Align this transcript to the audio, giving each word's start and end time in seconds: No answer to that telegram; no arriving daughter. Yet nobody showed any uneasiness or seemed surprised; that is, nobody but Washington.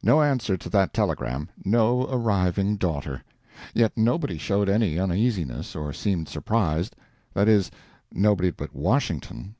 No 0.00 0.22
answer 0.22 0.56
to 0.56 0.68
that 0.68 0.94
telegram; 0.94 1.48
no 1.64 2.06
arriving 2.06 2.76
daughter. 2.76 3.24
Yet 3.74 3.96
nobody 3.98 4.38
showed 4.38 4.68
any 4.68 4.96
uneasiness 4.96 5.74
or 5.74 5.92
seemed 5.92 6.28
surprised; 6.28 6.94
that 7.34 7.48
is, 7.48 7.68
nobody 8.12 8.52
but 8.52 8.72
Washington. 8.72 9.56